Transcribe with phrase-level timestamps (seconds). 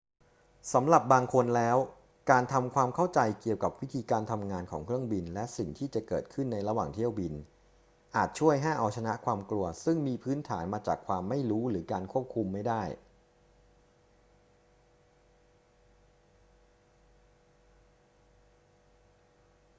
[0.73, 1.77] สำหรับบางคนแล้ว
[2.31, 7.33] การทำความเข้าใจเกี่ยวกับวิธีการทำงานของเครื่องบินและสิ่งที่จะเกิดขึ้นในระหว่างเที่ยวบิน
[8.15, 12.83] อาจช่วยให้เอาชนะความกลัวซึ่งมีพื้นฐานมาจากความไม่รู้หรือการควบคุมไม่ได้